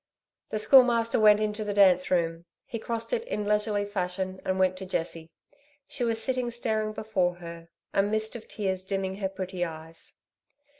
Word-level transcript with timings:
The 0.49 0.57
Schoolmaster 0.57 1.19
went 1.19 1.39
into 1.39 1.63
the 1.63 1.75
dance 1.75 2.09
room. 2.09 2.45
He 2.65 2.79
crossed 2.79 3.13
it 3.13 3.23
in 3.25 3.47
leisurely 3.47 3.85
fashion 3.85 4.41
and 4.43 4.57
went 4.57 4.75
to 4.77 4.85
Jessie. 4.87 5.29
She 5.87 6.03
was 6.03 6.19
sitting 6.19 6.49
staring 6.49 6.91
before 6.91 7.35
her, 7.35 7.69
a 7.93 8.01
mist 8.01 8.35
of 8.35 8.47
tears 8.47 8.83
dimming 8.83 9.17
her 9.17 9.29
pretty 9.29 9.63
eyes. 9.63 10.15